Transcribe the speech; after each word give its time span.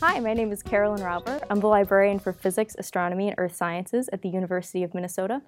Hi, 0.00 0.20
my 0.20 0.32
name 0.32 0.52
is 0.52 0.62
Carolyn 0.62 1.00
Rauber. 1.00 1.42
I'm 1.50 1.58
the 1.58 1.66
librarian 1.66 2.20
for 2.20 2.32
Physics, 2.32 2.76
Astronomy, 2.78 3.26
and 3.26 3.34
Earth 3.36 3.56
Sciences 3.56 4.08
at 4.12 4.22
the 4.22 4.28
University 4.28 4.84
of 4.84 4.94
Minnesota. 4.94 5.42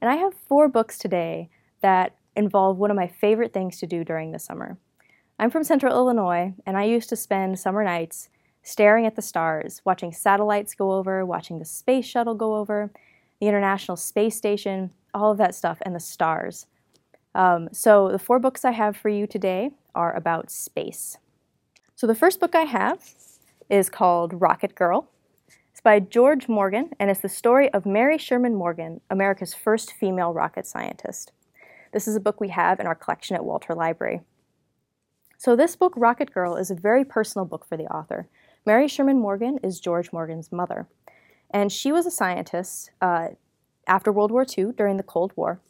And 0.00 0.10
I 0.10 0.16
have 0.16 0.32
four 0.32 0.68
books 0.68 0.96
today 0.96 1.50
that 1.82 2.16
involve 2.34 2.78
one 2.78 2.90
of 2.90 2.96
my 2.96 3.06
favorite 3.06 3.52
things 3.52 3.78
to 3.78 3.86
do 3.86 4.02
during 4.02 4.32
the 4.32 4.38
summer. 4.38 4.78
I'm 5.38 5.50
from 5.50 5.64
Central 5.64 5.94
Illinois, 5.94 6.54
and 6.64 6.78
I 6.78 6.84
used 6.84 7.10
to 7.10 7.16
spend 7.16 7.58
summer 7.58 7.84
nights 7.84 8.30
staring 8.62 9.04
at 9.04 9.16
the 9.16 9.22
stars, 9.22 9.82
watching 9.84 10.12
satellites 10.12 10.74
go 10.74 10.92
over, 10.92 11.26
watching 11.26 11.58
the 11.58 11.66
space 11.66 12.06
shuttle 12.06 12.34
go 12.34 12.56
over, 12.56 12.90
the 13.38 13.48
International 13.48 13.98
Space 13.98 14.34
Station, 14.34 14.92
all 15.12 15.30
of 15.30 15.36
that 15.36 15.54
stuff, 15.54 15.76
and 15.82 15.94
the 15.94 16.00
stars. 16.00 16.64
Um, 17.34 17.68
so, 17.72 18.10
the 18.10 18.18
four 18.18 18.38
books 18.38 18.64
I 18.64 18.70
have 18.70 18.96
for 18.96 19.10
you 19.10 19.26
today 19.26 19.72
are 19.94 20.16
about 20.16 20.50
space. 20.50 21.18
So, 21.96 22.06
the 22.06 22.14
first 22.14 22.40
book 22.40 22.54
I 22.54 22.62
have 22.62 23.02
is 23.70 23.88
called 23.88 24.40
Rocket 24.40 24.74
Girl. 24.74 25.08
It's 25.70 25.80
by 25.80 26.00
George 26.00 26.48
Morgan, 26.48 26.90
and 26.98 27.08
it's 27.08 27.20
the 27.20 27.28
story 27.28 27.72
of 27.72 27.86
Mary 27.86 28.18
Sherman 28.18 28.56
Morgan, 28.56 29.00
America's 29.08 29.54
first 29.54 29.92
female 29.92 30.34
rocket 30.34 30.66
scientist. 30.66 31.30
This 31.92 32.08
is 32.08 32.16
a 32.16 32.20
book 32.20 32.40
we 32.40 32.48
have 32.48 32.80
in 32.80 32.86
our 32.86 32.96
collection 32.96 33.36
at 33.36 33.44
Walter 33.44 33.74
Library. 33.74 34.22
So, 35.38 35.54
this 35.54 35.76
book, 35.76 35.94
Rocket 35.96 36.34
Girl, 36.34 36.56
is 36.56 36.70
a 36.70 36.74
very 36.74 37.04
personal 37.04 37.46
book 37.46 37.64
for 37.64 37.76
the 37.76 37.86
author. 37.86 38.28
Mary 38.66 38.88
Sherman 38.88 39.20
Morgan 39.20 39.58
is 39.62 39.80
George 39.80 40.12
Morgan's 40.12 40.50
mother, 40.50 40.88
and 41.50 41.70
she 41.70 41.92
was 41.92 42.06
a 42.06 42.10
scientist 42.10 42.90
uh, 43.00 43.28
after 43.86 44.12
World 44.12 44.32
War 44.32 44.44
II 44.44 44.72
during 44.76 44.96
the 44.96 45.02
Cold 45.02 45.32
War. 45.36 45.60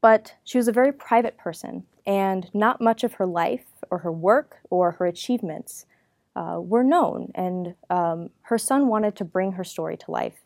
But 0.00 0.34
she 0.44 0.56
was 0.56 0.66
a 0.66 0.72
very 0.72 0.92
private 0.92 1.36
person, 1.36 1.84
and 2.06 2.50
not 2.54 2.80
much 2.80 3.04
of 3.04 3.14
her 3.14 3.26
life 3.26 3.66
or 3.90 3.98
her 3.98 4.12
work 4.12 4.56
or 4.70 4.92
her 4.92 5.06
achievements 5.06 5.84
uh, 6.38 6.60
were 6.60 6.84
known. 6.84 7.32
And 7.34 7.74
um, 7.90 8.30
her 8.42 8.58
son 8.58 8.86
wanted 8.86 9.16
to 9.16 9.24
bring 9.24 9.52
her 9.52 9.64
story 9.64 9.96
to 9.96 10.10
life. 10.10 10.36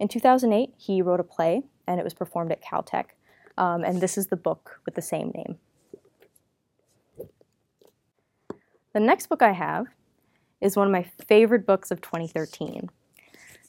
In 0.00 0.08
2008, 0.08 0.70
he 0.78 1.02
wrote 1.02 1.20
a 1.20 1.24
play, 1.24 1.62
and 1.86 2.00
it 2.00 2.04
was 2.04 2.14
performed 2.14 2.50
at 2.50 2.62
Caltech. 2.64 3.10
Um, 3.58 3.84
and 3.84 4.00
this 4.00 4.16
is 4.16 4.28
the 4.28 4.36
book 4.36 4.80
with 4.86 4.94
the 4.94 5.02
same 5.02 5.30
name. 5.34 5.58
The 8.94 9.00
next 9.00 9.26
book 9.26 9.42
I 9.42 9.52
have 9.52 9.86
is 10.60 10.76
one 10.76 10.86
of 10.86 10.92
my 10.92 11.06
favorite 11.28 11.66
books 11.66 11.90
of 11.90 12.00
2013. 12.00 12.88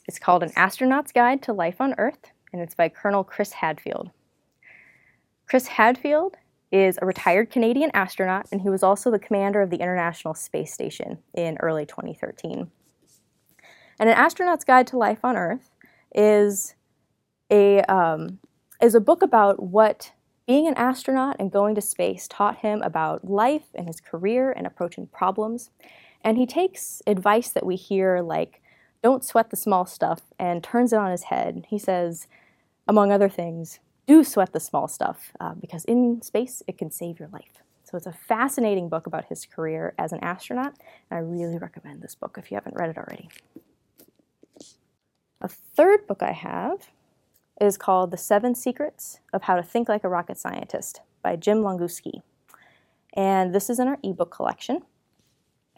It's 0.07 0.19
called 0.19 0.43
An 0.43 0.51
Astronaut's 0.55 1.11
Guide 1.11 1.41
to 1.43 1.53
Life 1.53 1.81
on 1.81 1.93
Earth, 1.97 2.31
and 2.53 2.61
it's 2.61 2.75
by 2.75 2.87
Colonel 2.87 3.23
Chris 3.23 3.53
Hadfield. 3.53 4.11
Chris 5.47 5.67
Hadfield 5.67 6.37
is 6.71 6.97
a 7.01 7.05
retired 7.05 7.49
Canadian 7.49 7.91
astronaut, 7.93 8.47
and 8.51 8.61
he 8.61 8.69
was 8.69 8.83
also 8.83 9.11
the 9.11 9.19
commander 9.19 9.61
of 9.61 9.69
the 9.69 9.77
International 9.77 10.33
Space 10.33 10.73
Station 10.73 11.19
in 11.33 11.57
early 11.61 11.85
2013. 11.85 12.69
And 13.99 14.09
An 14.09 14.15
Astronaut's 14.15 14.65
Guide 14.65 14.87
to 14.87 14.97
Life 14.97 15.23
on 15.23 15.37
Earth 15.37 15.71
is 16.13 16.75
a, 17.49 17.81
um, 17.83 18.39
is 18.81 18.95
a 18.95 18.99
book 18.99 19.21
about 19.21 19.61
what 19.61 20.11
being 20.47 20.67
an 20.67 20.75
astronaut 20.75 21.37
and 21.39 21.51
going 21.51 21.75
to 21.75 21.81
space 21.81 22.27
taught 22.27 22.57
him 22.57 22.81
about 22.81 23.25
life 23.25 23.67
and 23.73 23.87
his 23.87 23.99
career 23.99 24.51
and 24.51 24.67
approaching 24.67 25.07
problems. 25.07 25.71
And 26.23 26.37
he 26.37 26.45
takes 26.45 27.01
advice 27.07 27.49
that 27.49 27.65
we 27.65 27.75
hear, 27.75 28.21
like, 28.21 28.61
don't 29.01 29.23
sweat 29.23 29.49
the 29.49 29.55
small 29.55 29.85
stuff, 29.85 30.21
and 30.39 30.63
turns 30.63 30.91
it 30.91 30.99
on 30.99 31.11
his 31.11 31.23
head. 31.23 31.65
He 31.69 31.77
says, 31.77 32.27
among 32.87 33.11
other 33.11 33.29
things, 33.29 33.79
do 34.07 34.23
sweat 34.23 34.53
the 34.53 34.59
small 34.59 34.87
stuff 34.87 35.31
uh, 35.39 35.53
because 35.53 35.85
in 35.85 36.21
space 36.21 36.61
it 36.67 36.77
can 36.77 36.91
save 36.91 37.19
your 37.19 37.29
life. 37.29 37.63
So 37.83 37.97
it's 37.97 38.07
a 38.07 38.11
fascinating 38.11 38.89
book 38.89 39.05
about 39.07 39.25
his 39.25 39.45
career 39.45 39.93
as 39.99 40.11
an 40.11 40.19
astronaut, 40.23 40.73
and 41.09 41.17
I 41.17 41.21
really 41.21 41.57
recommend 41.57 42.01
this 42.01 42.15
book 42.15 42.37
if 42.37 42.49
you 42.49 42.55
haven't 42.55 42.75
read 42.75 42.89
it 42.89 42.97
already. 42.97 43.29
A 45.41 45.47
third 45.47 46.07
book 46.07 46.23
I 46.23 46.31
have 46.31 46.89
is 47.61 47.77
called 47.77 48.11
The 48.11 48.17
Seven 48.17 48.55
Secrets 48.55 49.19
of 49.31 49.43
How 49.43 49.55
to 49.55 49.63
Think 49.63 49.87
Like 49.87 50.03
a 50.03 50.09
Rocket 50.09 50.37
Scientist 50.37 51.01
by 51.21 51.35
Jim 51.35 51.59
Longuski. 51.59 52.21
And 53.13 53.53
this 53.53 53.69
is 53.69 53.79
in 53.79 53.87
our 53.87 53.97
ebook 54.03 54.31
collection. 54.31 54.81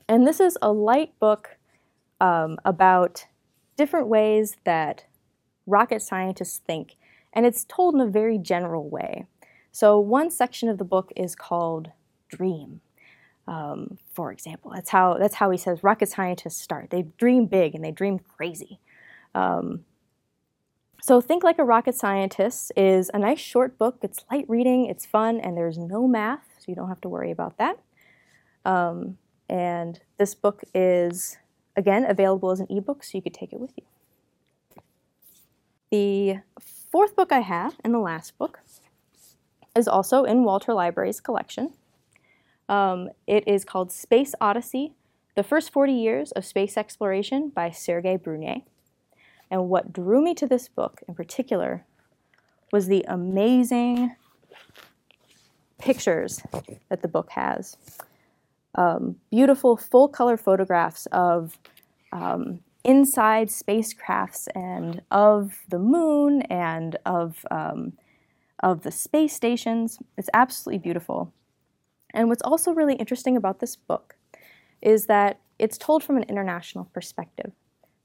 And 0.08 0.26
this 0.26 0.40
is 0.40 0.58
a 0.62 0.72
light 0.72 1.20
book 1.20 1.58
um, 2.22 2.58
about 2.66 3.26
different 3.76 4.08
ways 4.08 4.58
that 4.64 5.06
rocket 5.66 6.02
scientists 6.02 6.62
think, 6.66 6.96
and 7.38 7.46
it's 7.46 7.64
told 7.66 7.94
in 7.94 8.02
a 8.02 8.08
very 8.08 8.40
general 8.40 8.90
way. 8.90 9.28
So, 9.72 10.00
one 10.00 10.32
section 10.32 10.70
of 10.70 10.80
the 10.80 10.84
book 10.84 11.14
is 11.16 11.36
called 11.36 11.92
Dream. 12.30 12.82
Um, 13.48 14.00
for 14.12 14.32
example, 14.32 14.72
that's 14.74 14.90
how 14.90 15.14
that's 15.20 15.36
how 15.36 15.52
he 15.52 15.58
says 15.58 15.84
rocket 15.84 16.10
scientists 16.10 16.60
start. 16.60 16.90
They 16.90 17.04
dream 17.20 17.46
big 17.46 17.76
and 17.76 17.86
they 17.86 17.92
dream 17.92 18.18
crazy. 18.18 18.80
Um, 19.36 19.86
so, 21.00 21.22
Think 21.22 21.44
Like 21.44 21.60
a 21.60 21.64
Rocket 21.64 21.94
Scientist 21.94 22.72
is 22.76 23.12
a 23.14 23.20
nice 23.20 23.40
short 23.40 23.78
book. 23.78 24.00
It's 24.02 24.26
light 24.32 24.46
reading, 24.48 24.88
it's 24.88 25.06
fun, 25.06 25.40
and 25.40 25.56
there's 25.56 25.78
no 25.78 26.08
math, 26.08 26.44
so 26.58 26.66
you 26.68 26.76
don't 26.76 26.90
have 26.90 27.02
to 27.02 27.10
worry 27.10 27.30
about 27.30 27.60
that. 27.60 27.78
Um, 28.66 29.20
and 29.48 30.00
this 30.18 30.34
book 30.34 30.64
is, 30.74 31.38
again, 31.76 32.04
available 32.04 32.50
as 32.50 32.60
an 32.60 32.68
ebook, 32.72 33.04
so 33.04 33.16
you 33.16 33.22
could 33.22 33.36
take 33.36 33.54
it 33.54 33.60
with 33.60 33.74
you. 33.78 33.84
The 35.92 36.42
fourth 36.98 37.16
book 37.16 37.32
I 37.32 37.42
have, 37.42 37.76
and 37.84 37.94
the 37.94 38.00
last 38.00 38.36
book, 38.40 38.60
is 39.76 39.88
also 39.88 40.24
in 40.24 40.44
Walter 40.44 40.74
Library's 40.74 41.22
collection. 41.22 41.74
Um, 42.68 43.10
it 43.28 43.48
is 43.48 43.64
called 43.64 43.92
Space 43.92 44.34
Odyssey 44.42 44.96
The 45.36 45.44
First 45.44 45.72
40 45.72 45.94
Years 45.94 46.32
of 46.32 46.44
Space 46.44 46.76
Exploration 46.76 47.50
by 47.50 47.70
Sergei 47.70 48.18
Brunier. 48.18 48.62
And 49.52 49.70
what 49.70 49.94
drew 49.94 50.24
me 50.24 50.34
to 50.34 50.48
this 50.48 50.68
book 50.68 51.04
in 51.08 51.14
particular 51.14 51.86
was 52.72 52.88
the 52.88 53.06
amazing 53.08 54.16
pictures 55.78 56.42
that 56.90 57.04
the 57.04 57.08
book 57.08 57.30
has 57.30 57.78
um, 58.74 59.18
beautiful 59.30 59.78
full 59.78 60.08
color 60.08 60.36
photographs 60.36 61.06
of 61.12 61.60
um, 62.12 62.62
inside 62.84 63.50
spacecrafts 63.50 64.48
and 64.56 65.02
of 65.12 65.60
the 65.70 65.80
moon 65.80 66.42
and 66.44 66.98
of, 67.06 67.46
um, 67.52 67.94
of 68.62 68.84
the 68.84 68.92
space 68.92 69.34
stations. 69.34 70.00
It's 70.18 70.30
absolutely 70.34 70.80
beautiful. 70.80 71.34
And 72.14 72.30
what's 72.30 72.42
also 72.42 72.74
really 72.74 72.96
interesting 72.96 73.38
about 73.38 73.60
this 73.60 73.76
book 73.76 74.16
is 74.82 75.08
that 75.08 75.40
it's 75.60 75.78
told 75.78 76.04
from 76.04 76.18
an 76.18 76.24
international 76.24 76.86
perspective. 76.86 77.52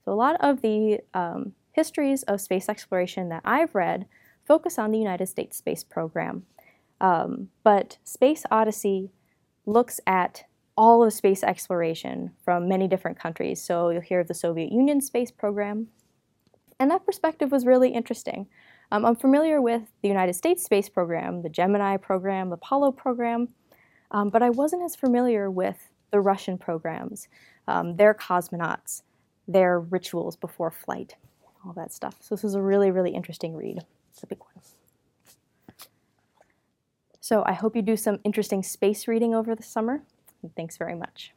So, 0.05 0.13
a 0.13 0.15
lot 0.15 0.37
of 0.41 0.63
the 0.63 1.01
um, 1.15 1.53
histories 1.73 2.23
of 2.25 2.41
space 2.41 2.69
exploration 2.69 3.29
that 3.29 3.43
I've 3.45 3.75
read 3.75 4.07
focus 4.45 4.79
on 4.79 4.91
the 4.91 4.99
United 4.99 5.27
States 5.27 5.57
space 5.57 5.85
program. 5.85 6.45
Um, 7.01 7.49
but 7.65 7.99
Space 8.05 8.45
Odyssey 8.51 9.11
looks 9.67 10.01
at 10.07 10.45
all 10.77 11.05
of 11.05 11.13
space 11.13 11.43
exploration 11.43 12.33
from 12.45 12.69
many 12.69 12.89
different 12.89 13.19
countries. 13.19 13.63
So 13.63 13.91
you'll 13.91 14.01
hear 14.01 14.21
of 14.21 14.29
the 14.29 14.35
Soviet 14.35 14.73
Union 14.73 15.01
space 15.01 15.31
program. 15.31 15.89
And 16.81 16.91
that 16.91 17.05
perspective 17.05 17.53
was 17.53 17.67
really 17.67 17.91
interesting. 17.91 18.47
Um, 18.91 19.05
I'm 19.05 19.17
familiar 19.17 19.61
with 19.61 19.83
the 20.03 20.09
United 20.09 20.35
States 20.35 20.65
space 20.65 20.89
program, 20.89 21.43
the 21.43 21.49
Gemini 21.49 21.97
program, 21.97 22.51
the 22.51 22.57
Apollo 22.57 22.93
program, 22.93 23.49
um, 24.11 24.29
but 24.29 24.43
I 24.43 24.51
wasn't 24.51 24.83
as 24.83 24.97
familiar 24.97 25.51
with 25.51 25.91
the 26.11 26.21
Russian 26.21 26.59
programs, 26.59 27.29
um, 27.69 27.97
their 27.97 28.13
cosmonauts, 28.13 29.03
their 29.49 29.81
rituals 29.81 30.37
before 30.37 30.71
flight, 30.71 31.17
all 31.65 31.73
that 31.73 31.93
stuff. 31.93 32.17
So 32.21 32.35
this 32.35 32.43
was 32.43 32.55
a 32.55 32.63
really, 32.63 32.91
really 32.91 33.13
interesting 33.15 33.57
read. 33.57 33.79
It's 34.13 34.23
a 34.23 34.27
big 34.27 34.41
one. 34.41 34.63
So 37.21 37.43
I 37.47 37.53
hope 37.53 37.77
you 37.77 37.83
do 37.83 37.97
some 37.97 38.19
interesting 38.25 38.63
space 38.63 39.09
reading 39.09 39.35
over 39.35 39.55
the 39.55 39.63
summer. 39.63 40.03
Thanks 40.57 40.77
very 40.77 40.95
much. 40.95 41.33